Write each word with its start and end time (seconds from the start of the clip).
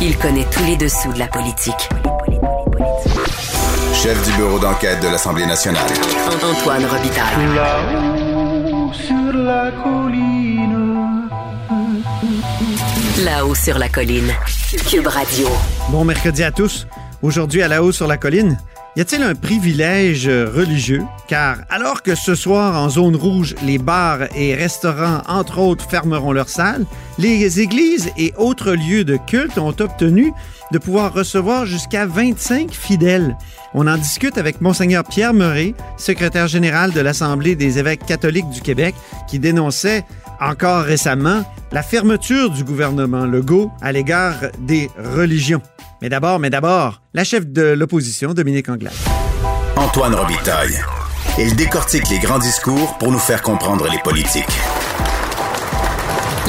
Il 0.00 0.16
connaît 0.16 0.46
tous 0.50 0.64
les 0.64 0.76
dessous 0.76 1.12
de 1.12 1.18
la 1.18 1.26
politique. 1.26 1.88
Chef 3.92 4.24
du 4.24 4.36
bureau 4.36 4.60
d'enquête 4.60 5.02
de 5.02 5.08
l'Assemblée 5.08 5.44
nationale. 5.44 5.90
Antoine 6.40 6.84
Robitaille. 6.84 7.54
Là-haut 7.54 8.92
sur 8.92 9.32
la 9.32 9.72
colline. 9.82 11.28
Là-haut 13.24 13.54
sur 13.56 13.78
la 13.78 13.88
colline. 13.88 14.32
Cube 14.88 15.08
Radio. 15.08 15.48
Bon 15.88 16.04
mercredi 16.04 16.44
à 16.44 16.52
tous. 16.52 16.86
Aujourd'hui 17.22 17.62
à 17.62 17.68
la 17.68 17.82
haut 17.82 17.90
sur 17.90 18.06
la 18.06 18.16
colline, 18.16 18.56
y 18.98 19.00
a-t-il 19.00 19.22
un 19.22 19.36
privilège 19.36 20.26
religieux? 20.26 21.04
Car 21.28 21.58
alors 21.70 22.02
que 22.02 22.16
ce 22.16 22.34
soir 22.34 22.82
en 22.82 22.88
zone 22.88 23.14
rouge, 23.14 23.54
les 23.64 23.78
bars 23.78 24.22
et 24.34 24.56
restaurants, 24.56 25.22
entre 25.28 25.60
autres, 25.60 25.88
fermeront 25.88 26.32
leurs 26.32 26.48
salles, 26.48 26.84
les 27.16 27.60
églises 27.60 28.10
et 28.16 28.34
autres 28.36 28.72
lieux 28.72 29.04
de 29.04 29.16
culte 29.16 29.56
ont 29.56 29.76
obtenu 29.78 30.32
de 30.72 30.78
pouvoir 30.78 31.14
recevoir 31.14 31.64
jusqu'à 31.64 32.06
25 32.06 32.72
fidèles. 32.72 33.36
On 33.72 33.86
en 33.86 33.96
discute 33.96 34.36
avec 34.36 34.60
Monseigneur 34.60 35.04
Pierre 35.04 35.32
Murray, 35.32 35.74
secrétaire 35.96 36.48
général 36.48 36.90
de 36.90 37.00
l'Assemblée 37.00 37.54
des 37.54 37.78
évêques 37.78 38.04
catholiques 38.04 38.50
du 38.50 38.62
Québec, 38.62 38.96
qui 39.28 39.38
dénonçait 39.38 40.04
encore 40.40 40.82
récemment 40.82 41.44
la 41.70 41.84
fermeture 41.84 42.50
du 42.50 42.64
gouvernement 42.64 43.26
Legault 43.26 43.70
à 43.80 43.92
l'égard 43.92 44.40
des 44.58 44.90
religions. 45.14 45.62
Mais 46.00 46.08
d'abord, 46.08 46.38
mais 46.38 46.48
d'abord, 46.48 47.02
la 47.12 47.24
chef 47.24 47.44
de 47.44 47.62
l'opposition, 47.72 48.32
Dominique 48.32 48.68
Anglade. 48.68 48.94
Antoine 49.76 50.14
Robitaille. 50.14 50.78
Il 51.40 51.56
décortique 51.56 52.08
les 52.08 52.20
grands 52.20 52.38
discours 52.38 52.96
pour 52.98 53.10
nous 53.10 53.18
faire 53.18 53.42
comprendre 53.42 53.88
les 53.90 53.98
politiques. 54.04 54.44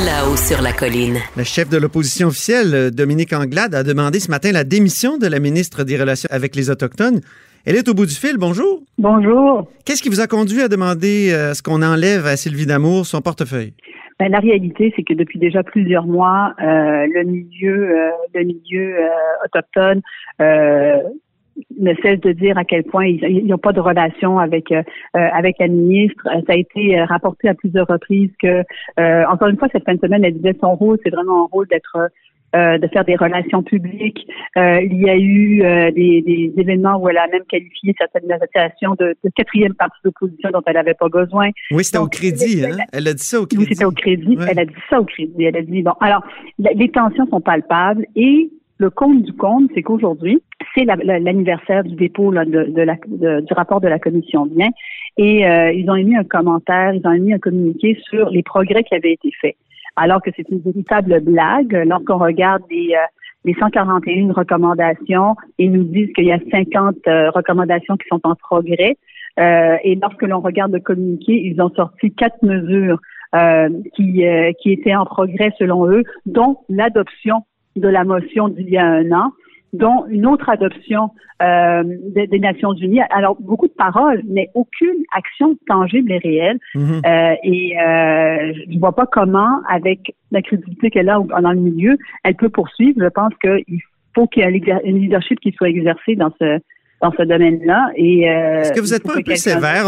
Là-haut 0.06 0.38
sur 0.38 0.62
la 0.62 0.72
colline. 0.72 1.18
Le 1.36 1.44
chef 1.44 1.68
de 1.68 1.78
l'opposition 1.78 2.28
officielle, 2.28 2.92
Dominique 2.92 3.34
Anglade, 3.34 3.74
a 3.74 3.82
demandé 3.82 4.20
ce 4.20 4.30
matin 4.30 4.52
la 4.52 4.64
démission 4.64 5.18
de 5.18 5.26
la 5.26 5.40
ministre 5.40 5.84
des 5.84 5.98
Relations 5.98 6.30
avec 6.32 6.56
les 6.56 6.70
Autochtones. 6.70 7.20
Elle 7.66 7.76
est 7.76 7.90
au 7.90 7.94
bout 7.96 8.06
du 8.06 8.16
fil. 8.16 8.38
Bonjour. 8.38 8.84
Bonjour. 9.00 9.68
Qu'est-ce 9.84 10.04
qui 10.04 10.10
vous 10.10 10.22
a 10.22 10.28
conduit 10.28 10.62
à 10.62 10.68
demander 10.68 11.32
euh, 11.32 11.54
ce 11.54 11.64
qu'on 11.64 11.82
enlève 11.82 12.26
à 12.28 12.38
Sylvie 12.38 12.66
Damour 12.68 13.06
son 13.06 13.22
portefeuille? 13.22 13.74
Ben, 14.20 14.30
la 14.32 14.40
réalité, 14.40 14.92
c'est 14.96 15.04
que 15.04 15.14
depuis 15.14 15.40
déjà 15.40 15.64
plusieurs 15.64 16.06
mois, 16.06 16.54
euh, 16.62 17.08
le 17.08 17.24
milieu, 17.24 17.90
euh, 17.90 18.12
le 18.34 18.44
milieu 18.44 19.00
euh, 19.00 19.08
autochtone 19.46 20.02
euh, 20.42 21.02
ne 21.80 21.94
cesse 22.04 22.20
de 22.20 22.34
dire 22.34 22.58
à 22.58 22.66
quel 22.66 22.84
point 22.84 23.06
ils 23.06 23.48
n'ont 23.48 23.58
pas 23.58 23.72
de 23.72 23.80
relation 23.80 24.38
avec 24.38 24.74
euh, 24.74 24.84
avec 25.14 25.56
la 25.60 25.70
ministre. 25.70 26.24
Ça 26.48 26.54
a 26.54 26.56
été 26.56 27.02
rapporté 27.04 27.48
à 27.48 27.54
plusieurs 27.54 27.88
reprises 27.88 28.32
que, 28.42 28.64
encore 29.32 29.48
une 29.48 29.58
fois, 29.58 29.70
cette 29.72 29.86
fin 29.86 29.96
de 29.96 30.00
semaine, 30.00 30.26
elle 30.26 30.36
disait 30.36 30.56
son 30.60 30.76
rôle, 30.76 30.98
c'est 31.04 31.10
vraiment 31.10 31.46
un 31.46 31.48
rôle 31.52 31.68
d'être 31.68 31.96
euh, 31.96 32.08
de 32.54 32.88
faire 32.88 33.06
des 33.06 33.16
relations 33.16 33.64
publiques. 33.64 34.28
Euh, 34.58 34.82
il 34.82 35.02
y 35.02 35.10
a 35.10 35.16
eu 35.16 35.62
euh, 35.62 35.92
des, 35.92 36.22
des, 36.22 36.52
événements 36.58 36.98
où 36.98 37.08
elle 37.10 37.18
a 37.18 37.28
même 37.28 37.44
qualifié 37.48 37.94
certaines 37.98 38.32
associations 38.32 38.96
de, 39.00 39.16
de 39.24 39.30
quatrième 39.36 39.74
partie 39.76 40.00
d'opposition 40.04 40.50
dont 40.52 40.62
elle 40.66 40.74
n'avait 40.74 40.96
pas 40.96 41.10
besoin. 41.10 41.50
Oui, 41.72 41.84
c'était 41.84 42.00
au 42.00 42.08
crédit, 42.08 42.66
hein? 42.66 42.78
Elle 42.92 43.08
a 43.08 43.14
dit 43.14 43.24
ça 43.24 43.40
au 43.40 43.46
crédit. 43.46 43.64
Oui, 43.64 43.70
c'était 43.70 43.86
au 43.86 43.92
crédit. 43.92 44.38
Elle 44.50 44.60
a 44.60 44.66
dit 44.66 44.74
ça 44.90 45.00
au 45.00 45.06
crédit. 45.06 45.44
Elle 45.44 45.58
a 45.58 45.62
dit, 45.62 45.84
bon, 45.84 45.94
alors, 46.00 46.24
les 46.58 46.90
tensions 46.90 47.28
sont 47.28 47.42
palpables 47.42 48.06
et 48.16 48.50
le 48.78 48.90
compte 48.90 49.24
du 49.24 49.34
compte, 49.34 49.70
c'est 49.76 49.84
qu'aujourd'hui, 49.84 50.42
c'est 50.74 50.86
l'anniversaire 50.86 51.84
du 51.84 51.96
dépôt 51.96 52.32
là, 52.32 52.46
de, 52.46 52.64
de 52.64 52.82
la, 52.82 52.96
du 52.96 53.54
rapport 53.54 53.82
de 53.82 53.90
la 53.90 54.00
commission 54.00 54.46
bien 54.46 54.70
et 55.18 55.42
ils 55.76 55.86
ont 55.90 55.96
émis 55.96 56.16
un 56.16 56.24
commentaire, 56.24 56.94
ils 56.94 57.06
ont 57.06 57.12
émis 57.12 57.34
un 57.34 57.40
communiqué 57.40 58.00
sur 58.10 58.30
les 58.30 58.42
progrès 58.42 58.84
qui 58.84 58.96
avaient 58.96 59.12
été 59.12 59.32
faits 59.42 59.58
alors 60.00 60.22
que 60.22 60.32
c'est 60.36 60.48
une 60.50 60.62
véritable 60.62 61.20
blague 61.22 61.74
lorsqu'on 61.86 62.18
regarde 62.18 62.64
les, 62.72 62.96
euh, 62.96 63.06
les 63.44 63.54
141 63.54 64.32
recommandations 64.32 65.36
et 65.58 65.68
nous 65.68 65.84
disent 65.84 66.12
qu'il 66.14 66.26
y 66.26 66.32
a 66.32 66.40
50 66.52 66.96
euh, 67.08 67.30
recommandations 67.32 67.98
qui 67.98 68.08
sont 68.08 68.22
en 68.24 68.36
progrès. 68.36 68.98
Euh, 69.40 69.76
et 69.84 69.96
lorsque 69.96 70.24
l'on 70.24 70.40
regarde 70.40 70.72
le 70.72 70.80
communiqué, 70.80 71.34
ils 71.34 71.62
ont 71.62 71.70
sorti 71.76 72.12
quatre 72.12 72.42
mesures 72.44 73.00
qui, 73.94 74.24
qui 74.60 74.72
étaient 74.72 74.96
en 74.96 75.06
progrès 75.06 75.54
selon 75.60 75.88
eux, 75.88 76.04
dont 76.26 76.58
l'adoption 76.68 77.44
de 77.76 77.88
la 77.88 78.04
motion 78.04 78.50
d'il 78.50 78.68
y 78.70 78.78
a 78.78 78.88
un 78.88 79.12
an 79.12 79.32
dont 79.74 80.06
une 80.08 80.26
autre 80.26 80.50
adoption 80.50 81.12
euh, 81.42 81.84
des, 81.86 82.40
Nations 82.40 82.74
Unies. 82.74 83.02
Alors, 83.12 83.38
beaucoup 83.40 83.68
de 83.68 83.74
paroles, 83.74 84.22
mais 84.28 84.50
aucune 84.54 85.04
action 85.16 85.58
tangible 85.68 86.12
et 86.12 86.18
réelle. 86.18 86.60
Mhm. 86.76 87.02
euh, 87.06 87.36
et 87.44 87.80
euh, 87.80 88.54
je 88.54 88.74
ne 88.74 88.80
vois 88.80 88.96
pas 88.96 89.06
comment, 89.06 89.62
avec 89.70 90.16
la 90.32 90.42
crédibilité 90.42 90.90
qu'elle 90.90 91.10
a 91.10 91.20
dans 91.20 91.52
le 91.52 91.60
milieu, 91.60 91.98
elle 92.24 92.36
peut 92.36 92.50
poursuivre. 92.50 93.02
Je 93.02 93.10
pense 93.10 93.34
qu'il 93.42 93.80
faut 94.16 94.28
qu'il 94.28 94.44
y 94.44 94.46
ait 94.46 94.72
un 94.72 94.80
leadership 94.92 95.40
qui 95.40 95.52
soit 95.54 95.70
exercé 95.70 96.16
dans 96.16 96.32
ce 96.40 96.60
dans 97.02 97.12
ce 97.18 97.24
domaine-là. 97.24 97.92
Et 97.96 98.30
euh, 98.30 98.62
est-ce 98.62 98.74
que 98.74 98.82
vous 98.82 98.90
n'êtes 98.90 99.04
pas 99.04 99.16
un 99.16 99.22
peu 99.22 99.36
sévère? 99.36 99.86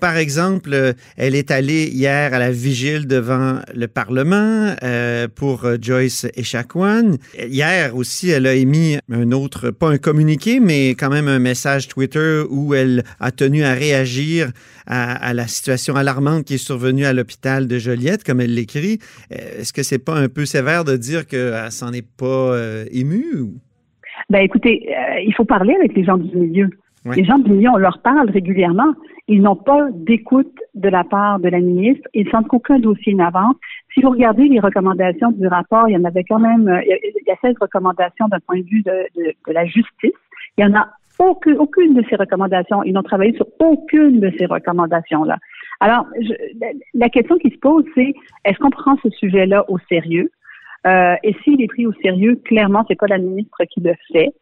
Par 0.00 0.16
exemple, 0.16 0.70
euh, 0.72 0.92
elle 1.16 1.34
est 1.34 1.50
allée 1.50 1.86
hier 1.86 2.32
à 2.32 2.38
la 2.38 2.52
vigile 2.52 3.06
devant 3.06 3.58
le 3.74 3.88
Parlement 3.88 4.74
euh, 4.82 5.26
pour 5.34 5.66
Joyce 5.80 6.26
Echaquan. 6.36 7.16
Hier 7.36 7.96
aussi, 7.96 8.30
elle 8.30 8.46
a 8.46 8.54
émis 8.54 8.98
un 9.10 9.32
autre, 9.32 9.70
pas 9.70 9.88
un 9.88 9.98
communiqué, 9.98 10.60
mais 10.60 10.90
quand 10.90 11.10
même 11.10 11.26
un 11.26 11.40
message 11.40 11.88
Twitter 11.88 12.42
où 12.48 12.74
elle 12.74 13.02
a 13.18 13.32
tenu 13.32 13.64
à 13.64 13.72
réagir 13.72 14.52
à, 14.86 15.34
la 15.34 15.46
situation 15.46 15.96
alarmante 15.96 16.44
qui 16.44 16.54
est 16.54 16.58
survenue 16.58 17.04
à 17.04 17.12
l'hôpital 17.12 17.66
de 17.66 17.78
Joliette, 17.78 18.24
comme 18.24 18.40
elle 18.40 18.54
l'écrit. 18.54 19.00
Est-ce 19.30 19.72
que 19.72 19.82
c'est 19.82 19.98
pas 19.98 20.14
un 20.14 20.28
peu 20.28 20.46
sévère 20.46 20.84
de 20.84 20.96
dire 20.96 21.26
qu'elle 21.26 21.70
s'en 21.70 21.92
est 21.92 22.06
pas 22.06 22.56
émue? 22.90 23.52
Ben 24.30 24.40
écoutez, 24.40 24.88
euh, 24.90 25.20
il 25.20 25.34
faut 25.34 25.44
parler 25.44 25.74
avec 25.74 25.94
les 25.94 26.04
gens 26.04 26.18
du 26.18 26.36
milieu. 26.36 26.68
Les 27.16 27.24
gens 27.24 27.38
du 27.38 27.50
milieu, 27.50 27.70
on 27.70 27.78
leur 27.78 28.00
parle 28.02 28.28
régulièrement. 28.28 28.92
Ils 29.28 29.40
n'ont 29.40 29.56
pas 29.56 29.88
d'écoute 29.92 30.52
de 30.74 30.88
la 30.88 31.04
part 31.04 31.38
de 31.38 31.48
la 31.48 31.60
ministre. 31.60 32.06
Ils 32.12 32.28
sentent 32.28 32.48
qu'aucun 32.48 32.78
dossier 32.78 33.14
n'avance. 33.14 33.56
Si 33.94 34.02
vous 34.02 34.10
regardez 34.10 34.46
les 34.48 34.60
recommandations 34.60 35.30
du 35.32 35.46
rapport, 35.46 35.88
il 35.88 35.92
y 35.92 35.96
en 35.96 36.04
avait 36.04 36.24
quand 36.24 36.38
même, 36.38 36.68
euh, 36.68 36.82
il 36.84 37.26
y 37.26 37.30
a 37.30 37.36
16 37.40 37.54
recommandations 37.60 38.28
d'un 38.28 38.40
point 38.40 38.58
de 38.58 38.64
vue 38.64 38.82
de, 38.82 39.06
de, 39.16 39.34
de, 39.46 39.52
la 39.52 39.64
justice. 39.64 40.12
Il 40.58 40.64
y 40.64 40.64
en 40.64 40.74
a 40.74 40.88
aucune, 41.18 41.56
aucune 41.56 41.94
de 41.94 42.04
ces 42.10 42.16
recommandations. 42.16 42.82
Ils 42.82 42.92
n'ont 42.92 43.02
travaillé 43.02 43.32
sur 43.34 43.46
aucune 43.60 44.20
de 44.20 44.30
ces 44.38 44.46
recommandations-là. 44.46 45.38
Alors, 45.80 46.06
je, 46.20 46.34
la 46.94 47.08
question 47.08 47.36
qui 47.38 47.50
se 47.50 47.58
pose, 47.58 47.84
c'est 47.94 48.14
est-ce 48.44 48.58
qu'on 48.58 48.70
prend 48.70 48.96
ce 49.02 49.10
sujet-là 49.10 49.64
au 49.68 49.78
sérieux? 49.88 50.30
Euh, 50.86 51.16
et 51.22 51.34
s'il 51.42 51.60
est 51.62 51.66
pris 51.66 51.86
au 51.86 51.92
sérieux, 52.02 52.36
clairement, 52.44 52.84
c'est 52.88 52.98
pas 52.98 53.06
la 53.06 53.18
ministre 53.18 53.58
qui 53.70 53.80
le 53.80 53.94
fait. 54.12 54.32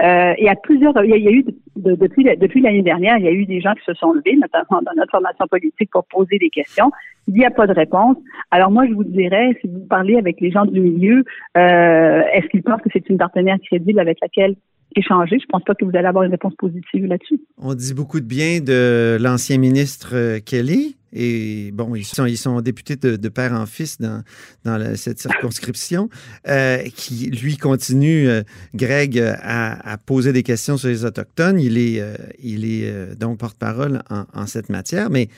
Euh, 0.00 0.34
il 0.38 0.44
y 0.44 0.48
a 0.48 0.56
il 0.68 1.22
y 1.22 1.28
a, 1.28 1.30
eu 1.30 1.44
depuis 1.76 2.24
depuis 2.24 2.60
l'année 2.62 2.82
dernière, 2.82 3.18
il 3.18 3.24
y 3.24 3.28
a 3.28 3.32
eu 3.32 3.44
des 3.44 3.60
gens 3.60 3.74
qui 3.74 3.84
se 3.84 3.94
sont 3.94 4.12
levés, 4.12 4.36
notamment 4.36 4.82
dans 4.82 4.94
notre 4.96 5.10
formation 5.10 5.46
politique, 5.46 5.90
pour 5.92 6.04
poser 6.04 6.38
des 6.38 6.48
questions. 6.48 6.90
Il 7.28 7.34
n'y 7.34 7.44
a 7.44 7.50
pas 7.50 7.66
de 7.66 7.74
réponse. 7.74 8.16
Alors 8.50 8.70
moi, 8.70 8.86
je 8.86 8.94
vous 8.94 9.04
dirais, 9.04 9.56
si 9.60 9.68
vous 9.68 9.86
parlez 9.86 10.16
avec 10.16 10.40
les 10.40 10.50
gens 10.50 10.64
du 10.64 10.80
milieu, 10.80 11.24
euh, 11.56 12.22
est-ce 12.32 12.46
qu'ils 12.48 12.62
pensent 12.62 12.80
que 12.80 12.88
c'est 12.92 13.08
une 13.10 13.18
partenaire 13.18 13.58
crédible 13.64 14.00
avec 14.00 14.18
laquelle 14.20 14.56
échanger. 14.96 15.38
Je 15.38 15.46
pense 15.46 15.62
pas 15.64 15.74
que 15.74 15.84
vous 15.84 15.96
allez 15.96 16.06
avoir 16.06 16.24
une 16.24 16.30
réponse 16.30 16.54
positive 16.56 17.06
là-dessus. 17.06 17.40
On 17.58 17.74
dit 17.74 17.94
beaucoup 17.94 18.20
de 18.20 18.26
bien 18.26 18.60
de 18.60 19.18
l'ancien 19.20 19.58
ministre 19.58 20.10
euh, 20.14 20.40
Kelly. 20.40 20.96
Et 21.14 21.72
bon, 21.74 21.94
ils 21.94 22.06
sont, 22.06 22.60
députés 22.62 22.96
de, 22.96 23.28
père 23.28 23.52
en 23.52 23.66
fils 23.66 23.98
dans, 24.00 24.22
cette 24.96 25.18
circonscription, 25.18 26.08
euh, 26.48 26.78
qui 26.96 27.28
lui 27.28 27.58
continue, 27.58 28.28
euh, 28.28 28.42
Greg, 28.74 29.18
à, 29.20 29.98
poser 30.06 30.32
des 30.32 30.42
questions 30.42 30.78
sur 30.78 30.88
les 30.88 31.04
Autochtones. 31.04 31.60
Il 31.60 31.76
est, 31.76 33.16
donc 33.16 33.38
porte-parole 33.40 34.00
en, 34.08 34.46
cette 34.46 34.70
matière, 34.70 35.10
mais 35.10 35.28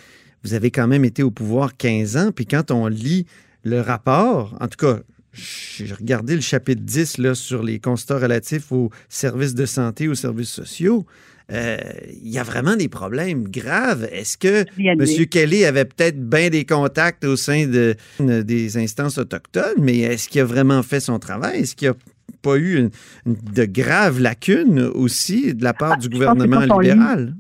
vous 0.45 0.55
avez 0.55 0.71
quand 0.71 0.87
même 0.87 1.05
été 1.05 1.25
au 1.25 1.33
pouvoir 1.33 1.77
15 1.77 2.17
ans. 2.19 2.31
Puis 2.31 2.47
quand 2.47 2.71
on 2.71 2.87
lit 2.87 3.27
le 3.65 3.81
rapport, 3.81 4.57
en 4.61 4.69
tout 4.69 4.77
cas, 4.79 5.01
j'ai 5.35 5.93
regardé 5.93 6.35
le 6.35 6.41
chapitre 6.41 6.83
10 6.83 7.19
là, 7.19 7.35
sur 7.35 7.63
les 7.63 7.79
constats 7.79 8.19
relatifs 8.19 8.73
aux 8.73 8.91
services 9.09 9.55
de 9.55 9.67
santé, 9.67 10.09
aux 10.09 10.15
services 10.15 10.51
sociaux. 10.51 11.07
Euh, 11.53 11.77
il 12.23 12.31
y 12.31 12.39
a 12.39 12.43
vraiment 12.43 12.75
des 12.75 12.89
problèmes 12.89 13.45
graves. 13.49 14.09
Est-ce 14.11 14.39
que 14.39 14.65
M. 14.79 15.27
Kelly 15.27 15.65
avait 15.67 15.85
peut-être 15.85 16.19
bien 16.19 16.49
des 16.49 16.65
contacts 16.65 17.25
au 17.25 17.37
sein 17.37 17.67
de, 17.67 17.97
des 18.19 18.79
instances 18.79 19.19
autochtones, 19.19 19.83
mais 19.83 19.99
est-ce 19.99 20.29
qu'il 20.29 20.41
a 20.41 20.45
vraiment 20.45 20.83
fait 20.83 21.01
son 21.01 21.19
travail? 21.19 21.61
Est-ce 21.61 21.77
qu'il 21.77 21.89
n'y 21.89 21.95
a 21.95 21.99
pas 22.41 22.57
eu 22.57 22.89
de 23.27 23.65
graves 23.67 24.21
lacunes 24.21 24.81
aussi 24.81 25.55
de 25.55 25.63
la 25.63 25.75
part 25.75 25.95
ah, 25.95 25.99
du 25.99 26.09
gouvernement 26.09 26.61
libéral? 26.61 27.35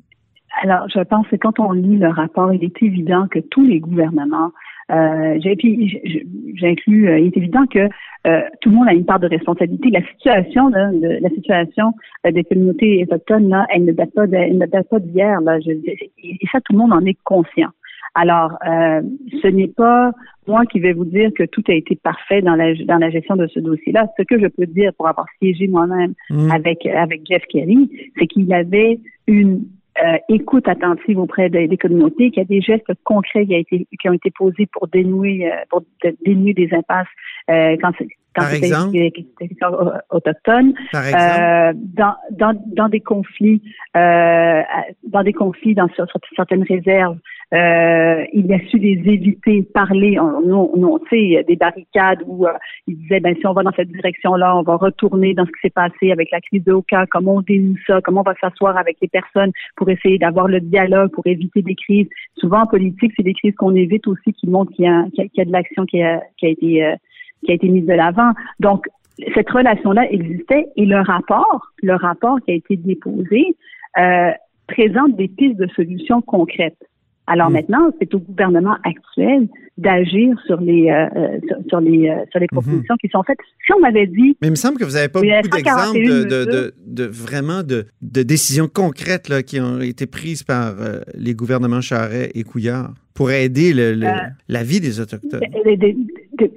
alors, 0.62 0.86
je 0.88 1.00
pense 1.00 1.26
que 1.28 1.36
quand 1.36 1.58
on 1.58 1.72
lit 1.72 1.98
le 1.98 2.08
rapport, 2.08 2.52
il 2.52 2.62
est 2.62 2.82
évident 2.82 3.26
que 3.28 3.38
tous 3.38 3.64
les 3.66 3.80
gouvernements 3.80 4.52
euh, 4.90 5.38
J'inclus, 5.40 7.08
euh, 7.08 7.18
il 7.18 7.26
est 7.26 7.36
évident 7.36 7.66
que 7.66 7.88
euh, 8.26 8.40
tout 8.60 8.70
le 8.70 8.76
monde 8.76 8.88
a 8.88 8.94
une 8.94 9.04
part 9.04 9.20
de 9.20 9.28
responsabilité. 9.28 9.90
La 9.90 10.02
situation, 10.06 10.68
là, 10.68 10.90
de, 10.92 11.18
la 11.20 11.30
situation 11.30 11.92
euh, 12.26 12.30
des 12.30 12.44
communautés 12.44 13.02
autochtones, 13.02 13.48
là, 13.48 13.66
elle 13.70 13.84
ne 13.84 13.92
date 13.92 14.12
pas, 14.14 14.26
de, 14.26 14.34
elle 14.34 14.58
ne 14.58 14.66
date 14.66 14.88
pas 14.88 14.98
d'hier. 14.98 15.40
Là, 15.40 15.58
je, 15.60 15.70
et 15.70 16.38
ça, 16.50 16.60
tout 16.60 16.72
le 16.72 16.78
monde 16.78 16.92
en 16.92 17.04
est 17.04 17.18
conscient. 17.24 17.70
Alors, 18.14 18.52
euh, 18.66 19.02
ce 19.42 19.48
n'est 19.48 19.68
pas 19.68 20.12
moi 20.46 20.64
qui 20.66 20.78
vais 20.78 20.92
vous 20.92 21.04
dire 21.04 21.30
que 21.34 21.42
tout 21.44 21.64
a 21.68 21.72
été 21.72 21.96
parfait 21.96 22.42
dans 22.42 22.54
la, 22.54 22.74
dans 22.84 22.98
la 22.98 23.10
gestion 23.10 23.34
de 23.34 23.46
ce 23.48 23.58
dossier-là. 23.58 24.06
Ce 24.18 24.22
que 24.22 24.38
je 24.38 24.46
peux 24.46 24.66
dire 24.66 24.92
pour 24.94 25.08
avoir 25.08 25.26
siégé 25.40 25.66
moi-même 25.66 26.14
Mm. 26.30 26.50
avec, 26.50 26.86
avec 26.86 27.22
Jeff 27.28 27.42
Kelly, 27.48 27.90
c'est 28.18 28.26
qu'il 28.26 28.52
avait 28.52 28.98
une 29.26 29.64
euh, 30.02 30.18
écoute 30.28 30.66
attentive 30.66 31.18
auprès 31.18 31.48
des, 31.50 31.68
des 31.68 31.76
communautés, 31.76 32.30
qu'il 32.30 32.38
y 32.38 32.40
a 32.40 32.44
des 32.44 32.60
gestes 32.60 32.92
concrets 33.04 33.46
qui, 33.46 33.54
a 33.54 33.58
été, 33.58 33.86
qui 34.00 34.08
ont 34.08 34.12
été 34.12 34.30
posés 34.30 34.66
pour 34.72 34.88
dénouer, 34.88 35.50
euh, 35.50 35.56
pour 35.70 35.82
dé- 36.02 36.16
dénouer 36.24 36.52
des 36.52 36.68
impasses 36.72 37.06
euh, 37.50 37.76
quand 37.80 37.92
quand 38.34 38.42
Par 38.42 38.54
exemple? 38.54 38.92
des 38.92 39.10
questions 39.10 39.68
autochtones, 40.10 40.74
Par 40.92 41.06
exemple? 41.06 41.78
dans, 41.94 42.14
dans, 42.30 42.62
dans 42.66 42.88
des 42.88 43.00
conflits, 43.00 43.62
euh, 43.96 44.62
dans 45.04 45.22
des 45.22 45.32
conflits 45.32 45.74
dans 45.74 45.88
sur, 45.88 46.06
sur 46.08 46.20
certaines 46.36 46.64
réserves, 46.64 47.18
euh, 47.52 48.24
il 48.32 48.52
a 48.52 48.58
su 48.68 48.78
les 48.78 49.00
éviter, 49.06 49.62
parler. 49.62 50.18
On, 50.18 50.70
on, 50.74 50.94
on 50.94 50.98
sait, 51.08 51.44
des 51.46 51.56
barricades 51.56 52.22
où 52.26 52.46
euh, 52.46 52.52
il 52.88 52.96
disait, 52.98 53.20
ben 53.20 53.36
si 53.38 53.46
on 53.46 53.52
va 53.52 53.62
dans 53.62 53.72
cette 53.76 53.92
direction-là, 53.92 54.56
on 54.56 54.62
va 54.62 54.76
retourner 54.76 55.34
dans 55.34 55.44
ce 55.44 55.50
qui 55.50 55.60
s'est 55.62 55.70
passé 55.70 56.10
avec 56.10 56.30
la 56.32 56.40
crise 56.40 56.64
de 56.64 56.72
Oka, 56.72 57.06
comment 57.10 57.36
on 57.36 57.42
dénoue 57.42 57.76
ça, 57.86 58.00
comment 58.02 58.22
on 58.22 58.30
va 58.30 58.34
s'asseoir 58.40 58.76
avec 58.76 58.96
les 59.00 59.08
personnes 59.08 59.52
pour 59.76 59.88
essayer 59.88 60.18
d'avoir 60.18 60.48
le 60.48 60.60
dialogue, 60.60 61.12
pour 61.12 61.26
éviter 61.26 61.62
des 61.62 61.74
crises. 61.76 62.08
Souvent 62.38 62.62
en 62.62 62.66
politique, 62.66 63.12
c'est 63.16 63.22
des 63.22 63.34
crises 63.34 63.54
qu'on 63.54 63.74
évite 63.74 64.06
aussi, 64.08 64.32
qui 64.32 64.48
montrent 64.48 64.72
qu'il 64.72 64.86
y 64.86 64.88
a, 64.88 65.04
qu'il 65.14 65.22
y 65.22 65.26
a, 65.26 65.28
qu'il 65.28 65.38
y 65.38 65.42
a 65.42 65.44
de 65.44 65.52
l'action 65.52 65.86
qui 65.86 66.02
a, 66.02 66.22
qui 66.38 66.46
a 66.46 66.48
été 66.48 66.84
euh, 66.84 66.96
qui 67.44 67.52
a 67.52 67.54
été 67.54 67.68
mise 67.68 67.86
de 67.86 67.92
l'avant. 67.92 68.32
Donc 68.60 68.86
cette 69.34 69.48
relation-là 69.50 70.10
existait 70.10 70.66
et 70.76 70.86
le 70.86 71.00
rapport, 71.00 71.72
le 71.82 71.94
rapport 71.94 72.38
qui 72.44 72.50
a 72.52 72.54
été 72.54 72.76
déposé, 72.76 73.56
euh, 73.98 74.30
présente 74.66 75.16
des 75.16 75.28
pistes 75.28 75.56
de 75.58 75.68
solutions 75.76 76.20
concrètes. 76.22 76.78
Alors 77.26 77.48
Mm. 77.48 77.52
maintenant, 77.54 77.90
c'est 77.98 78.12
au 78.14 78.18
gouvernement 78.18 78.76
actuel 78.84 79.48
d'agir 79.78 80.36
sur 80.46 80.60
les 80.60 80.90
euh, 80.90 81.06
euh, 81.16 81.38
sur, 81.48 81.56
sur 81.68 81.80
les 81.80 82.08
euh, 82.10 82.16
sur 82.30 82.38
les 82.38 82.46
propositions 82.48 82.96
qui 83.00 83.08
sont 83.08 83.22
faites. 83.22 83.38
Si 83.66 83.72
on 83.72 83.80
m'avait 83.80 84.06
dit 84.06 84.36
Mais 84.42 84.48
il 84.48 84.50
me 84.50 84.56
semble 84.56 84.76
que 84.78 84.84
vous 84.84 84.92
n'avez 84.92 85.08
pas 85.08 85.20
beaucoup 85.20 85.56
d'exemples 85.56 86.04
141 86.04 86.20
de, 86.20 86.24
de, 86.24 86.44
de, 86.50 86.74
de 86.86 87.04
vraiment 87.04 87.62
de, 87.62 87.86
de 88.02 88.22
décisions 88.22 88.68
concrètes 88.68 89.28
là, 89.30 89.42
qui 89.42 89.58
ont 89.58 89.80
été 89.80 90.06
prises 90.06 90.42
par 90.42 90.74
euh, 90.80 91.00
les 91.14 91.34
gouvernements 91.34 91.80
Charret 91.80 92.30
et 92.34 92.42
Couillard 92.42 92.92
pour 93.14 93.30
aider 93.30 93.72
le, 93.72 93.94
le- 93.94 94.08
la 94.48 94.62
vie 94.62 94.80
des 94.80 95.00
Autochtones. 95.00 95.40
Des- 95.64 95.76
des- 95.76 95.94
des- 95.94 95.96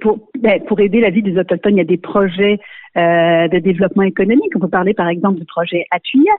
pour, 0.00 0.18
ben, 0.38 0.62
pour 0.64 0.80
aider 0.80 1.00
la 1.00 1.10
vie 1.10 1.22
des 1.22 1.38
Autochtones, 1.38 1.74
il 1.74 1.78
y 1.78 1.82
a 1.82 1.84
des 1.84 1.98
projets 1.98 2.58
euh, 2.96 3.48
de 3.48 3.58
développement 3.58 4.02
économique. 4.02 4.52
On 4.56 4.60
peut 4.60 4.68
parler, 4.68 4.94
par 4.94 5.08
exemple, 5.08 5.38
du 5.38 5.44
projet 5.44 5.86
Atuyat. 5.90 6.32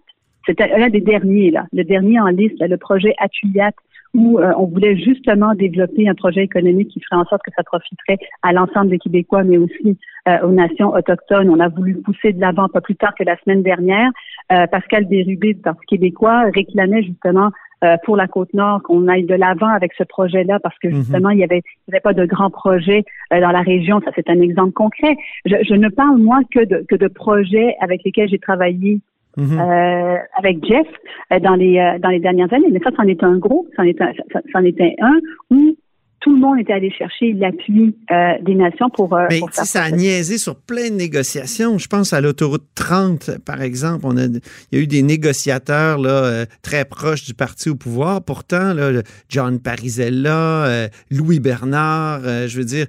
C'était 0.45 0.67
l'un 0.77 0.89
des 0.89 1.01
derniers, 1.01 1.51
là. 1.51 1.65
Le 1.73 1.83
dernier 1.83 2.19
en 2.19 2.27
liste, 2.27 2.59
là, 2.59 2.67
le 2.67 2.77
projet 2.77 3.13
Atuyat, 3.19 3.71
où 4.13 4.39
euh, 4.39 4.51
on 4.57 4.65
voulait 4.65 4.97
justement 4.97 5.53
développer 5.53 6.07
un 6.09 6.15
projet 6.15 6.43
économique 6.43 6.89
qui 6.89 6.99
ferait 7.01 7.21
en 7.21 7.25
sorte 7.25 7.41
que 7.43 7.51
ça 7.55 7.63
profiterait 7.63 8.17
à 8.41 8.53
l'ensemble 8.53 8.89
des 8.89 8.97
Québécois, 8.97 9.43
mais 9.43 9.57
aussi 9.57 9.97
euh, 10.27 10.39
aux 10.41 10.51
nations 10.51 10.89
autochtones. 10.89 11.49
On 11.49 11.59
a 11.59 11.69
voulu 11.69 11.95
pousser 12.01 12.33
de 12.33 12.41
l'avant 12.41 12.67
pas 12.67 12.81
plus 12.81 12.95
tard 12.95 13.13
que 13.15 13.23
la 13.23 13.37
semaine 13.37 13.61
dernière. 13.61 14.09
Euh, 14.51 14.65
Pascal 14.67 15.05
Bérubé 15.05 15.53
du 15.53 15.61
Parti 15.61 15.85
québécois 15.85 16.45
réclamait 16.53 17.03
justement 17.03 17.51
euh, 17.83 17.95
pour 18.03 18.15
la 18.17 18.27
Côte-Nord 18.27 18.83
qu'on 18.83 19.07
aille 19.07 19.23
de 19.23 19.35
l'avant 19.35 19.67
avec 19.69 19.93
ce 19.93 20.03
projet-là 20.03 20.59
parce 20.61 20.77
que 20.79 20.87
Mhm. 20.89 20.95
justement, 20.95 21.29
il 21.29 21.39
y 21.39 21.43
avait, 21.43 21.61
il 21.87 21.91
y 21.91 21.95
avait 21.95 22.01
pas 22.01 22.13
de 22.13 22.25
grands 22.25 22.49
projets 22.49 23.03
euh, 23.33 23.39
dans 23.39 23.51
la 23.51 23.61
région. 23.61 24.01
Ça, 24.03 24.11
c'est 24.15 24.29
un 24.29 24.41
exemple 24.41 24.73
concret. 24.73 25.15
Je, 25.45 25.55
je 25.67 25.73
ne 25.75 25.89
parle, 25.89 26.17
moi, 26.17 26.39
que 26.51 26.63
de, 26.65 26.85
que 26.87 26.95
de 26.95 27.07
projets 27.07 27.75
avec 27.81 28.03
lesquels 28.03 28.29
j'ai 28.29 28.39
travaillé 28.39 28.99
Mhm. 29.37 29.59
euh, 29.59 30.17
avec 30.37 30.65
Jeff 30.65 30.87
euh, 31.31 31.39
dans 31.39 31.55
les 31.55 31.77
euh, 31.79 31.99
dans 31.99 32.09
les 32.09 32.19
dernières 32.19 32.51
années. 32.51 32.67
Mais 32.71 32.79
ça, 32.79 32.89
c'en 32.97 33.03
est 33.03 33.23
un 33.23 33.37
gros, 33.37 33.67
c'en 33.77 33.83
est 33.83 34.01
un, 34.01 34.11
c'en 34.51 34.63
était 34.65 34.95
un 34.99 35.17
où 35.51 35.75
tout 36.21 36.33
le 36.33 36.39
monde 36.41 36.59
était 36.59 36.73
allé 36.73 36.91
chercher 36.91 37.33
l'appui 37.33 37.95
euh, 38.11 38.33
des 38.41 38.55
nations 38.55 38.89
pour, 38.89 39.13
euh, 39.13 39.27
Mais 39.29 39.39
pour 39.39 39.51
faire 39.51 39.65
ça 39.65 39.83
a 39.83 39.91
niaisé 39.91 40.37
sur 40.37 40.55
plein 40.55 40.89
de 40.89 40.95
négociations. 40.95 41.77
Je 41.77 41.87
pense 41.87 42.11
à 42.13 42.19
l'autoroute 42.19 42.65
30, 42.75 43.39
par 43.45 43.61
exemple. 43.61 44.05
On 44.05 44.17
a, 44.17 44.25
il 44.25 44.41
y 44.73 44.77
a 44.77 44.79
eu 44.81 44.87
des 44.87 45.01
négociateurs 45.01 45.97
là, 45.97 46.09
euh, 46.09 46.45
très 46.61 46.83
proches 46.83 47.25
du 47.25 47.33
parti 47.33 47.69
au 47.69 47.75
pouvoir. 47.75 48.23
Pourtant, 48.23 48.73
là, 48.73 49.01
John 49.29 49.59
Parizella, 49.59 50.65
euh, 50.65 50.87
Louis 51.09 51.39
Bernard, 51.39 52.21
je 52.47 52.57
veux 52.57 52.65
dire, 52.65 52.87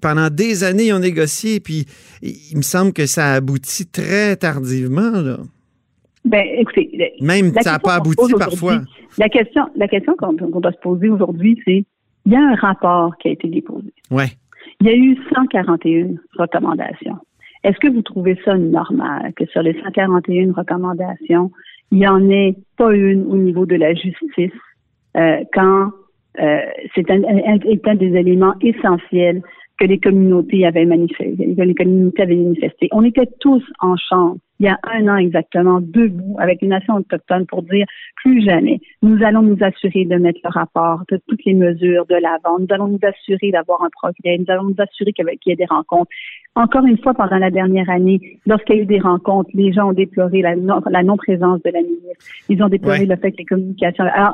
pendant 0.00 0.30
des 0.30 0.62
années, 0.62 0.86
ils 0.86 0.92
ont 0.92 1.00
négocié. 1.00 1.58
Puis 1.58 1.86
il 2.22 2.32
il 2.52 2.58
me 2.58 2.62
semble 2.62 2.92
que 2.92 3.06
ça 3.06 3.32
a 3.32 3.34
abouti 3.36 3.86
très 3.86 4.36
tardivement. 4.36 5.10
Là. 5.10 5.38
Ben, 6.24 6.44
écoutez, 6.58 6.90
Même 7.20 7.52
ça 7.60 7.72
n'a 7.72 7.78
pas 7.78 7.94
abouti 7.94 8.32
parfois. 8.38 8.82
La 9.18 9.28
question, 9.28 9.62
la 9.74 9.88
question 9.88 10.14
qu'on 10.16 10.36
qu'on 10.36 10.60
doit 10.60 10.72
se 10.72 10.78
poser 10.78 11.08
aujourd'hui, 11.08 11.60
c'est 11.64 11.84
il 12.26 12.32
y 12.32 12.36
a 12.36 12.40
un 12.40 12.54
rapport 12.54 13.16
qui 13.18 13.28
a 13.28 13.32
été 13.32 13.48
déposé. 13.48 13.92
Ouais. 14.10 14.26
Il 14.80 14.86
y 14.86 14.90
a 14.90 14.96
eu 14.96 15.16
141 15.34 16.14
recommandations. 16.38 17.18
Est-ce 17.64 17.78
que 17.78 17.88
vous 17.88 18.02
trouvez 18.02 18.36
ça 18.44 18.56
normal 18.56 19.32
que 19.36 19.46
sur 19.46 19.62
les 19.62 19.74
141 19.82 20.52
recommandations, 20.52 21.50
il 21.90 21.98
n'y 21.98 22.06
en 22.08 22.28
ait 22.30 22.56
pas 22.76 22.92
une 22.92 23.24
au 23.26 23.36
niveau 23.36 23.66
de 23.66 23.76
la 23.76 23.94
justice 23.94 24.50
euh, 25.16 25.44
quand 25.52 25.90
euh, 26.40 26.58
c'est 26.94 27.10
un, 27.10 27.22
un- 27.22 27.58
un 27.84 27.94
des 27.94 28.14
éléments 28.16 28.54
essentiels 28.62 29.42
que 29.78 29.86
les 29.86 29.98
communautés 29.98 30.66
avaient 30.66 30.84
manifesté, 30.84 31.54
que 31.56 31.62
les 31.62 31.74
communautés 31.74 32.22
avaient 32.22 32.36
manifesté. 32.36 32.88
On 32.92 33.04
était 33.04 33.28
tous 33.40 33.64
en 33.80 33.96
chambre 33.96 34.36
il 34.60 34.66
y 34.66 34.68
a 34.68 34.78
un 34.84 35.08
an 35.08 35.16
exactement, 35.16 35.80
debout 35.80 36.36
avec 36.38 36.62
les 36.62 36.68
nations 36.68 36.94
autochtones 36.94 37.46
pour 37.46 37.64
dire 37.64 37.84
plus 38.22 38.44
jamais, 38.44 38.78
nous 39.02 39.20
allons 39.24 39.42
nous 39.42 39.56
assurer 39.60 40.04
de 40.04 40.14
mettre 40.18 40.38
le 40.44 40.50
rapport 40.50 41.02
de 41.10 41.18
toutes 41.26 41.44
les 41.44 41.54
mesures 41.54 42.06
de 42.06 42.14
l'avant, 42.14 42.60
nous 42.60 42.68
allons 42.70 42.86
nous 42.86 43.00
assurer 43.02 43.50
d'avoir 43.50 43.82
un 43.82 43.88
progrès, 43.90 44.38
nous 44.38 44.44
allons 44.46 44.64
nous 44.68 44.76
assurer 44.78 45.12
qu'il 45.12 45.24
y 45.46 45.50
ait- 45.50 45.56
des 45.56 45.64
rencontres. 45.64 46.10
Encore 46.54 46.86
une 46.86 46.98
fois, 46.98 47.12
pendant 47.12 47.38
la 47.38 47.50
dernière 47.50 47.90
année, 47.90 48.38
lorsqu'il 48.46 48.76
y 48.76 48.78
a 48.78 48.82
eu 48.82 48.86
des 48.86 49.00
rencontres, 49.00 49.50
les 49.52 49.72
gens 49.72 49.88
ont 49.88 49.94
déploré 49.94 50.42
la 50.42 50.54
non- 50.54 50.80
la 50.88 51.02
non-présence 51.02 51.60
de 51.64 51.70
la 51.70 51.80
ministre. 51.80 52.24
Ils 52.48 52.62
ont 52.62 52.68
déploré 52.68 53.00
Ouais. 53.00 53.06
le 53.06 53.16
fait 53.16 53.32
que 53.32 53.38
les 53.38 53.44
communications. 53.44 54.04
Alors, 54.04 54.32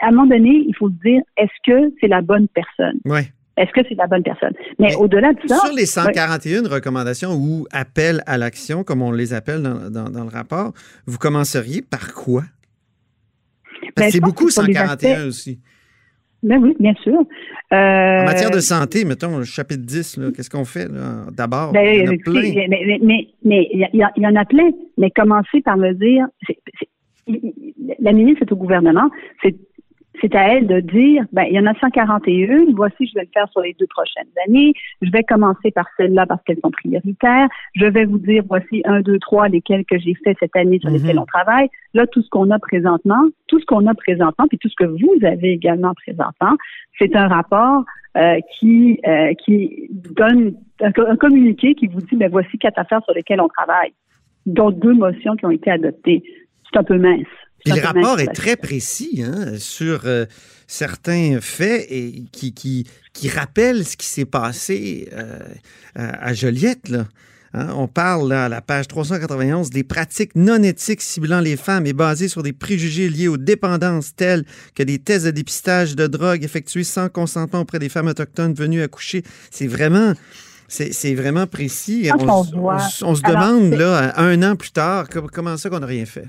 à 0.00 0.06
un 0.08 0.10
moment 0.10 0.26
donné, 0.26 0.64
il 0.66 0.74
faut 0.74 0.88
se 0.88 0.94
dire, 1.04 1.20
est-ce 1.36 1.70
que 1.70 1.92
c'est 2.00 2.08
la 2.08 2.22
bonne 2.22 2.48
personne? 2.48 2.98
Ouais. 3.04 3.24
Est-ce 3.56 3.72
que 3.72 3.80
c'est 3.88 3.94
la 3.94 4.06
bonne 4.06 4.22
personne? 4.22 4.52
Mais, 4.78 4.88
Mais 4.88 4.96
au-delà 4.96 5.32
de 5.32 5.38
ça, 5.48 5.56
Sur 5.60 5.74
les 5.74 5.86
141 5.86 6.68
recommandations 6.68 7.34
ou 7.34 7.66
appels 7.72 8.22
à 8.26 8.36
l'action, 8.38 8.84
comme 8.84 9.00
on 9.02 9.12
les 9.12 9.32
appelle 9.32 9.62
dans, 9.62 9.90
dans- 9.90 10.10
dans 10.10 10.24
le 10.24 10.30
rapport, 10.30 10.72
vous 11.06 11.18
commenceriez 11.18 11.80
par 11.82 12.12
quoi? 12.14 12.42
Parce 13.80 13.92
Ben, 13.96 14.06
que 14.06 14.10
c'est 14.12 14.20
beaucoup 14.20 14.46
que 14.46 14.52
sur 14.52 14.62
les 14.62 14.74
141 14.74 15.10
aspects- 15.14 15.26
aussi. 15.28 15.60
ben 16.42 16.58
oui, 16.62 16.76
bien 16.78 16.94
sûr. 17.02 17.18
Euh, 17.72 18.20
En 18.20 18.24
matière 18.24 18.50
de 18.50 18.60
santé, 18.60 19.04
mettons, 19.06 19.38
le 19.38 19.44
chapitre 19.44 19.82
10, 19.84 20.18
là, 20.18 20.30
qu'est-ce 20.32 20.50
qu'on 20.50 20.64
fait? 20.66 20.88
D'abord, 21.32 21.72
Ben, 21.72 21.82
il 21.86 22.04
y 22.04 22.08
en 22.08 22.12
a 22.12 22.16
plein. 22.18 22.52
mais 22.54 22.66
mais 22.68 22.98
mais 23.02 23.28
mais 23.42 23.68
il 23.72 23.80
y, 23.94 24.02
a- 24.02 24.12
il 24.16 24.22
y 24.22 24.26
en 24.26 24.36
a 24.36 24.44
plein. 24.44 24.68
Mais 24.98 25.10
commencez 25.10 25.62
par 25.62 25.76
me 25.78 25.92
dire, 25.94 26.26
la 28.00 28.12
ministre 28.12 28.42
est 28.42 28.52
au 28.52 28.56
gouvernement, 28.56 29.08
c'est 29.42 29.54
c'est 30.20 30.34
à 30.34 30.54
elle 30.54 30.66
de 30.66 30.80
dire, 30.80 31.24
ben 31.32 31.44
il 31.48 31.54
y 31.54 31.58
en 31.60 31.66
a 31.66 31.74
141. 31.74 32.72
Voici, 32.74 33.06
je 33.06 33.14
vais 33.14 33.22
le 33.22 33.30
faire 33.34 33.48
sur 33.50 33.60
les 33.60 33.74
deux 33.78 33.86
prochaines 33.88 34.28
années. 34.46 34.72
Je 35.02 35.10
vais 35.10 35.22
commencer 35.22 35.70
par 35.70 35.86
celles-là 35.96 36.26
parce 36.26 36.42
qu'elles 36.44 36.60
sont 36.62 36.70
prioritaires. 36.70 37.48
Je 37.74 37.86
vais 37.86 38.04
vous 38.04 38.18
dire, 38.18 38.42
voici 38.48 38.82
un, 38.84 39.00
deux, 39.00 39.18
trois, 39.18 39.48
lesquelles 39.48 39.84
que 39.84 39.98
j'ai 39.98 40.14
fait 40.24 40.36
cette 40.40 40.54
année 40.56 40.78
sur 40.78 40.90
lesquelles 40.90 41.16
Mhm. 41.16 41.22
on 41.22 41.26
travaille. 41.26 41.68
Là, 41.94 42.06
tout 42.06 42.22
ce 42.22 42.28
qu'on 42.30 42.50
a 42.50 42.58
présentement, 42.58 43.22
tout 43.48 43.58
ce 43.60 43.66
qu'on 43.66 43.86
a 43.86 43.94
présentement, 43.94 44.46
puis 44.48 44.58
tout 44.58 44.68
ce 44.68 44.76
que 44.76 44.84
vous 44.84 45.24
avez 45.26 45.52
également 45.52 45.92
présentement, 45.94 46.56
c'est 46.98 47.14
un 47.16 47.28
rapport 47.28 47.84
euh, 48.16 48.38
qui 48.58 48.98
euh, 49.06 49.34
qui 49.44 49.88
donne 49.90 50.54
un, 50.80 50.92
co- 50.92 51.06
un 51.06 51.16
communiqué 51.16 51.74
qui 51.74 51.86
vous 51.86 52.00
dit, 52.00 52.16
ben 52.16 52.30
voici 52.30 52.56
quatre 52.58 52.78
affaires 52.78 53.02
sur 53.04 53.12
lesquelles 53.14 53.40
on 53.40 53.48
travaille, 53.48 53.92
dont 54.46 54.70
deux 54.70 54.94
motions 54.94 55.36
qui 55.36 55.44
ont 55.46 55.50
été 55.50 55.70
adoptées. 55.70 56.22
C'est 56.72 56.78
un 56.78 56.82
peu 56.84 56.96
mince. 56.98 57.26
Puis 57.64 57.72
le 57.74 57.80
rapport 57.86 58.20
est 58.20 58.32
très 58.32 58.56
précis 58.56 59.24
hein, 59.26 59.54
sur 59.58 60.02
euh, 60.04 60.26
certains 60.66 61.40
faits 61.40 61.86
et 61.90 62.24
qui, 62.32 62.52
qui, 62.54 62.86
qui 63.12 63.28
rappellent 63.28 63.84
ce 63.84 63.96
qui 63.96 64.06
s'est 64.06 64.24
passé 64.24 65.08
euh, 65.12 65.38
à 65.94 66.32
Joliette. 66.34 66.88
Là. 66.88 67.06
Hein, 67.54 67.68
on 67.74 67.88
parle 67.88 68.28
là, 68.28 68.44
à 68.44 68.48
la 68.48 68.60
page 68.60 68.86
391 68.86 69.70
des 69.70 69.82
pratiques 69.84 70.34
non 70.34 70.62
éthiques 70.62 71.00
ciblant 71.00 71.40
les 71.40 71.56
femmes 71.56 71.86
et 71.86 71.92
basées 71.92 72.28
sur 72.28 72.42
des 72.42 72.52
préjugés 72.52 73.08
liés 73.08 73.28
aux 73.28 73.38
dépendances 73.38 74.14
telles 74.14 74.44
que 74.74 74.82
des 74.82 74.98
tests 74.98 75.24
de 75.24 75.30
dépistage 75.30 75.96
de 75.96 76.06
drogue 76.06 76.44
effectués 76.44 76.84
sans 76.84 77.08
consentement 77.08 77.60
auprès 77.60 77.78
des 77.78 77.88
femmes 77.88 78.08
autochtones 78.08 78.54
venues 78.54 78.82
accoucher. 78.82 79.22
C'est 79.50 79.66
vraiment... 79.66 80.12
C'est 80.68 81.14
vraiment 81.14 81.46
précis. 81.46 82.10
On, 83.02 83.14
se 83.14 83.22
demande, 83.22 83.72
là, 83.74 84.12
un 84.16 84.42
an 84.42 84.56
plus 84.56 84.72
tard, 84.72 85.08
com- 85.08 85.28
comment 85.32 85.56
ça 85.56 85.70
qu'on 85.70 85.78
n'a 85.78 85.86
rien 85.86 86.06
fait? 86.06 86.26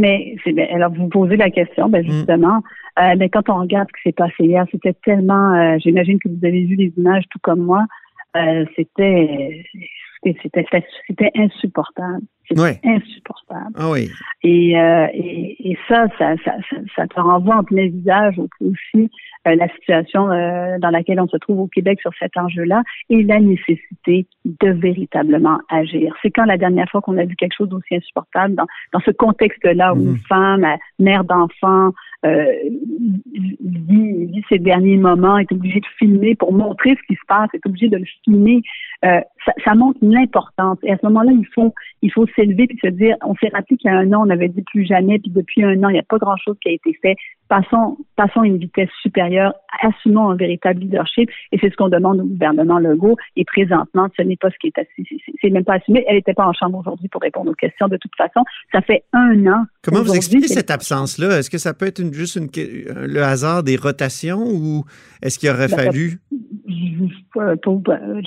Mais 0.00 0.34
c'est 0.42 0.52
bien. 0.52 0.66
Alors, 0.74 0.90
vous 0.92 1.08
posez 1.08 1.36
la 1.36 1.50
question, 1.50 1.88
ben 1.88 2.02
Mm. 2.02 2.10
justement. 2.10 2.58
euh, 2.98 3.14
mais 3.18 3.28
quand 3.28 3.48
on 3.48 3.60
regarde 3.64 3.88
ce 3.90 3.96
qui 4.02 4.08
s'est 4.08 4.12
passé 4.24 4.44
hier, 4.52 4.64
c'était 4.72 4.96
tellement. 5.04 5.46
euh, 5.54 5.76
J'imagine 5.82 6.18
que 6.18 6.28
vous 6.28 6.44
avez 6.50 6.64
vu 6.64 6.74
les 6.76 6.92
images 6.96 7.24
tout 7.30 7.38
comme 7.42 7.60
moi. 7.70 7.82
euh, 8.36 8.64
c'était 8.76 9.64
c'était 10.22 11.30
insupportable. 11.36 12.22
C'était 12.48 12.80
insupportable. 12.84 13.72
Ah 13.76 13.90
oui. 13.90 14.10
Et, 14.42 14.78
euh, 14.78 15.06
et, 15.14 15.70
et 15.70 15.78
ça, 15.88 16.06
ça, 16.18 16.34
ça, 16.44 16.52
ça, 16.68 16.76
ça 16.96 17.06
te 17.06 17.18
renvoie 17.20 17.56
en 17.56 17.64
plein 17.64 17.88
visage 17.88 18.36
aussi 18.60 19.10
la 19.46 19.68
situation 19.68 20.26
dans 20.26 20.90
laquelle 20.90 21.20
on 21.20 21.28
se 21.28 21.36
trouve 21.38 21.60
au 21.60 21.66
Québec 21.66 21.98
sur 22.00 22.12
cet 22.18 22.36
enjeu-là 22.36 22.82
et 23.08 23.22
la 23.22 23.40
nécessité 23.40 24.26
de 24.44 24.70
véritablement 24.70 25.58
agir. 25.70 26.14
C'est 26.22 26.30
quand 26.30 26.44
la 26.44 26.58
dernière 26.58 26.88
fois 26.90 27.00
qu'on 27.00 27.16
a 27.18 27.24
vu 27.24 27.36
quelque 27.36 27.54
chose 27.56 27.68
d'aussi 27.68 27.96
insupportable 27.96 28.54
dans, 28.54 28.66
dans 28.92 29.00
ce 29.00 29.10
contexte-là 29.10 29.94
où 29.94 30.00
une 30.00 30.12
mmh. 30.12 30.18
femme, 30.28 30.66
mère 30.98 31.24
d'enfant, 31.24 31.92
euh, 32.26 32.44
vit, 33.62 34.42
ces 34.48 34.58
derniers 34.58 34.98
moments, 34.98 35.38
est 35.38 35.50
obligé 35.52 35.80
de 35.80 35.86
filmer 35.98 36.34
pour 36.34 36.52
montrer 36.52 36.90
ce 36.90 37.06
qui 37.06 37.14
se 37.14 37.26
passe, 37.26 37.48
est 37.54 37.64
obligé 37.66 37.88
de 37.88 37.96
le 37.96 38.04
filmer. 38.24 38.62
Euh, 39.04 39.20
ça, 39.46 39.52
ça, 39.64 39.74
montre 39.74 39.98
l'importance. 40.02 40.78
Et 40.82 40.92
à 40.92 40.98
ce 40.98 41.06
moment-là, 41.06 41.32
il 41.32 41.46
faut 41.54 41.72
il 42.02 42.12
faut 42.12 42.26
s'élever 42.36 42.66
puis 42.66 42.78
se 42.82 42.88
dire, 42.88 43.16
on 43.22 43.34
s'est 43.36 43.50
rappelé 43.52 43.76
qu'il 43.76 43.90
y 43.90 43.94
a 43.94 43.98
un 43.98 44.12
an, 44.12 44.26
on 44.26 44.30
avait 44.30 44.48
dit 44.48 44.62
plus 44.62 44.84
jamais, 44.86 45.18
puis 45.18 45.30
depuis 45.30 45.64
un 45.64 45.82
an, 45.84 45.88
il 45.88 45.94
n'y 45.94 45.98
a 45.98 46.04
pas 46.04 46.18
grand-chose 46.18 46.56
qui 46.62 46.68
a 46.68 46.72
été 46.72 46.96
fait. 47.00 47.16
Passons, 47.48 47.98
passons 48.16 48.40
à 48.40 48.46
une 48.46 48.58
vitesse 48.58 48.88
supérieure, 49.02 49.54
assumons 49.82 50.30
un 50.30 50.36
véritable 50.36 50.80
leadership, 50.80 51.28
et 51.52 51.58
c'est 51.60 51.70
ce 51.70 51.76
qu'on 51.76 51.88
demande 51.88 52.20
au 52.20 52.24
gouvernement 52.24 52.78
Legault. 52.78 53.16
Et 53.36 53.44
présentement, 53.44 54.08
ce 54.16 54.22
n'est 54.22 54.36
pas 54.36 54.50
ce 54.50 54.56
qui 54.60 54.68
est 54.68 54.78
assis, 54.78 55.20
c'est 55.40 55.50
même 55.50 55.64
pas 55.64 55.74
assumé. 55.74 56.04
Elle 56.06 56.16
n'était 56.16 56.34
pas 56.34 56.46
en 56.46 56.52
chambre 56.52 56.78
aujourd'hui 56.78 57.08
pour 57.08 57.22
répondre 57.22 57.50
aux 57.50 57.54
questions. 57.54 57.88
De 57.88 57.96
toute 57.96 58.14
façon, 58.16 58.44
ça 58.72 58.80
fait 58.82 59.02
un 59.12 59.46
an. 59.46 59.64
Comment 59.82 60.02
vous 60.02 60.14
expliquez 60.14 60.48
cette 60.48 60.70
absence-là? 60.70 61.38
Est-ce 61.38 61.50
que 61.50 61.58
ça 61.58 61.74
peut 61.74 61.86
être 61.86 61.98
une 61.98 62.12
juste 62.12 62.36
une, 62.36 62.48
le 62.54 63.22
hasard 63.22 63.62
des 63.62 63.76
rotations 63.76 64.44
ou 64.44 64.84
est-ce 65.22 65.38
qu'il 65.38 65.50
aurait 65.50 65.68
ben, 65.68 65.76
fallu? 65.76 66.20
Je, 66.32 67.08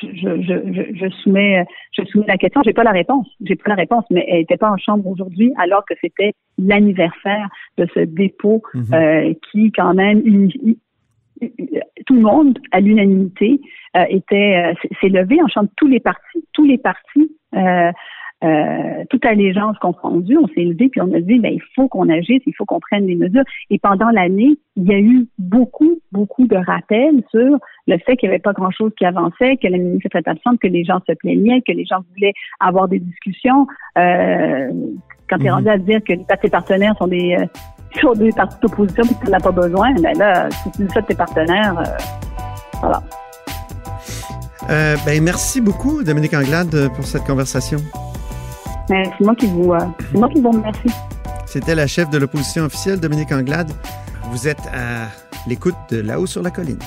je, 0.02 0.94
je, 0.94 1.10
soumets, 1.22 1.66
je 1.98 2.04
soumets 2.06 2.26
la 2.28 2.38
question. 2.38 2.62
J'ai 2.64 2.74
pas 2.74 2.84
la 2.84 2.92
réponse. 2.92 3.28
J'ai 3.42 3.56
pas 3.56 3.70
la 3.70 3.76
réponse, 3.76 4.04
mais 4.10 4.26
elle 4.28 4.40
n'était 4.40 4.58
pas 4.58 4.70
en 4.70 4.78
chambre 4.78 5.08
aujourd'hui 5.08 5.54
alors 5.58 5.86
que 5.86 5.94
c'était 6.02 6.34
l'anniversaire 6.58 7.48
de 7.78 7.88
ce 7.94 8.02
dépôt 8.02 8.62
mhm. 8.74 8.94
euh, 8.94 9.34
qui, 9.52 9.72
quand 9.72 9.94
même, 9.94 10.22
tout 12.06 12.16
le 12.16 12.22
monde, 12.22 12.60
à 12.72 12.82
l'unanimité, 12.82 13.62
euh, 13.96 14.06
était 14.10 14.74
euh, 14.74 14.88
s'est 15.00 15.10
levé 15.10 15.42
en 15.42 15.48
chambre. 15.48 15.70
Tous 15.78 15.88
les 15.88 16.00
partis, 16.00 16.46
tous 16.54 16.66
les 16.66 16.78
partis 16.78 17.32
euh, 18.44 19.06
toute 19.10 19.26
allégeance 19.26 19.78
confondue, 19.80 20.38
on 20.38 20.48
s'est 20.48 20.64
levé 20.64 20.90
puis 20.90 21.02
on 21.02 21.14
a 21.14 21.20
dit, 21.20 21.40
ben, 21.40 21.54
il 21.54 21.62
faut 21.76 21.88
qu'on 21.88 22.10
agisse, 22.10 22.42
il 22.46 22.54
faut 22.58 22.66
qu'on 22.66 22.80
prenne 22.80 23.06
des 23.06 23.16
mesures. 23.16 23.44
Et 23.70 23.80
pendant 23.80 24.10
l'année, 24.10 24.58
il 24.76 24.84
y 24.84 24.94
a 24.94 25.00
eu 25.00 25.28
beaucoup, 25.38 26.00
beaucoup 26.12 26.46
de 26.46 26.58
rappels 26.58 27.24
sur 27.32 27.58
le 27.88 27.98
fait 28.00 28.18
qu'il 28.18 28.30
n'y 28.30 28.36
avait 28.36 28.42
pas 28.42 28.54
grand-chose 28.54 28.92
qui 28.98 29.06
avançait, 29.06 29.58
que 29.58 29.68
la 29.68 29.78
ministre 29.78 30.08
était 30.14 30.30
absente, 30.30 30.60
que 30.60 30.68
les 30.68 30.84
gens 30.84 31.00
se 31.08 31.14
plaignaient, 31.14 31.62
que 31.62 31.72
les 31.72 31.86
gens 31.86 32.00
voulaient 32.14 32.34
avoir 32.60 32.88
des 32.88 33.00
discussions. 33.00 33.68
Euh, 33.98 34.70
quand 35.30 35.38
tu 35.38 35.46
es 35.46 35.50
mhm. 35.50 35.56
rendu 35.56 35.70
à 35.70 35.78
dire 35.78 36.04
que 36.04 36.14
tes 36.14 36.50
partenaires 36.50 36.96
sont 36.98 37.08
des, 37.08 37.38
euh, 37.40 37.46
sont 38.02 38.14
des 38.14 38.32
partis 38.32 38.60
d'opposition 38.62 39.04
et 39.04 39.08
que 39.08 39.26
tu 39.26 39.32
n'en 39.32 39.38
as 39.38 39.42
pas 39.42 39.52
besoin, 39.52 39.94
ben 40.02 40.18
là, 40.18 40.50
si 40.50 40.72
tu 40.72 40.84
dis 40.84 40.94
ça 40.94 41.02
de 41.02 41.08
tes 41.08 41.16
partenaires, 41.16 41.80
euh, 41.80 41.84
voilà. 42.82 43.02
Ben, 45.06 45.22
merci 45.22 45.60
beaucoup, 45.60 46.04
Dominique 46.04 46.34
Anglade, 46.34 46.90
pour 46.96 47.06
cette 47.06 47.26
conversation. 47.26 47.80
C'est 48.88 49.04
moi 49.22 49.36
qui 49.36 49.48
vous, 49.48 49.74
euh, 49.74 49.80
moi 50.14 50.30
qui 50.30 50.42
vous 50.42 50.52
remercie. 50.52 50.90
C'était 51.46 51.76
la 51.76 51.88
chef 51.88 52.10
de 52.10 52.18
l'opposition 52.18 52.64
officielle, 52.64 53.00
Dominique 53.00 53.32
Anglade. 53.32 53.72
Vous 54.32 54.48
êtes 54.48 54.66
à 54.74 55.08
l'écoute 55.48 55.76
de 55.90 56.02
là-haut 56.02 56.26
sur 56.26 56.42
la 56.42 56.52
colline. 56.52 56.80